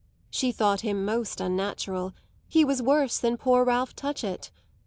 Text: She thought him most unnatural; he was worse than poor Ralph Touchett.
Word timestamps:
She 0.31 0.51
thought 0.51 0.81
him 0.81 1.05
most 1.05 1.39
unnatural; 1.39 2.15
he 2.47 2.65
was 2.65 2.81
worse 2.81 3.19
than 3.19 3.37
poor 3.37 3.63
Ralph 3.63 3.95
Touchett. 3.95 4.49